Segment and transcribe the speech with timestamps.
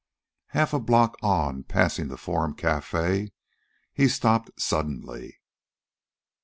[0.47, 3.31] Half a block on, passing the Forum Cafe,
[3.93, 5.37] he stopped suddenly.